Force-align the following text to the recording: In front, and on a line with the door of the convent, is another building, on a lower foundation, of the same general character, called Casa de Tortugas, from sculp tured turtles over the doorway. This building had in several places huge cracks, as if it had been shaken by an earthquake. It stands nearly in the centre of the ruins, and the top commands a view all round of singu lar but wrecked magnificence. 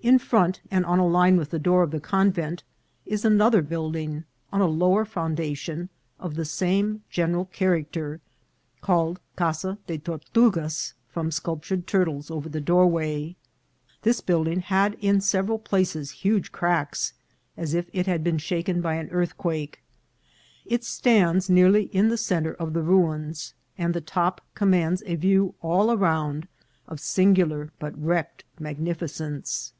In 0.00 0.18
front, 0.18 0.60
and 0.70 0.84
on 0.84 0.98
a 0.98 1.06
line 1.08 1.38
with 1.38 1.48
the 1.48 1.58
door 1.58 1.82
of 1.82 1.90
the 1.90 1.98
convent, 1.98 2.62
is 3.06 3.24
another 3.24 3.62
building, 3.62 4.24
on 4.52 4.60
a 4.60 4.66
lower 4.66 5.06
foundation, 5.06 5.88
of 6.20 6.34
the 6.34 6.44
same 6.44 7.02
general 7.08 7.46
character, 7.46 8.20
called 8.82 9.18
Casa 9.34 9.78
de 9.86 9.96
Tortugas, 9.96 10.92
from 11.08 11.30
sculp 11.30 11.62
tured 11.64 11.86
turtles 11.86 12.30
over 12.30 12.50
the 12.50 12.60
doorway. 12.60 13.34
This 14.02 14.20
building 14.20 14.60
had 14.60 14.98
in 15.00 15.22
several 15.22 15.58
places 15.58 16.10
huge 16.10 16.52
cracks, 16.52 17.14
as 17.56 17.72
if 17.72 17.86
it 17.94 18.06
had 18.06 18.22
been 18.22 18.36
shaken 18.36 18.82
by 18.82 18.96
an 18.96 19.08
earthquake. 19.08 19.82
It 20.66 20.84
stands 20.84 21.48
nearly 21.48 21.84
in 21.94 22.10
the 22.10 22.18
centre 22.18 22.52
of 22.52 22.74
the 22.74 22.82
ruins, 22.82 23.54
and 23.78 23.94
the 23.94 24.02
top 24.02 24.42
commands 24.54 25.02
a 25.06 25.14
view 25.16 25.54
all 25.62 25.96
round 25.96 26.46
of 26.86 26.98
singu 26.98 27.48
lar 27.48 27.70
but 27.78 27.96
wrecked 27.98 28.44
magnificence. 28.60 29.70